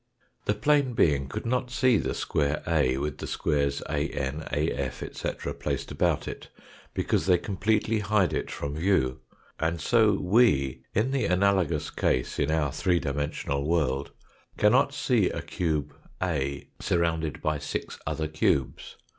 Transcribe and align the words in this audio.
The 0.45 0.55
plane 0.55 0.93
being 0.93 1.27
could 1.29 1.45
not 1.45 1.69
see 1.69 1.97
the 1.99 2.15
square 2.15 2.63
A 2.65 2.97
with 2.97 3.19
the 3.19 3.27
squares 3.27 3.83
An, 3.83 4.47
A/, 4.51 4.71
etc., 4.71 5.53
placed 5.53 5.91
about 5.91 6.27
it, 6.27 6.47
because 6.95 7.27
they 7.27 7.37
completely 7.37 7.99
hide 7.99 8.33
it 8.33 8.49
from 8.49 8.73
view; 8.73 9.19
and 9.59 9.79
so 9.79 10.13
we, 10.13 10.81
in 10.95 11.11
the 11.11 11.25
analogous 11.25 11.91
case 11.91 12.39
in 12.39 12.49
our 12.49 12.71
three 12.71 12.99
dimensional 12.99 13.63
world, 13.63 14.09
cannot 14.57 14.91
see 14.91 15.29
a 15.29 15.43
cube 15.43 15.93
A 16.19 16.67
surrounded 16.79 17.39
by 17.39 17.59
six 17.59 17.99
other 18.07 18.27
cubes. 18.27 18.97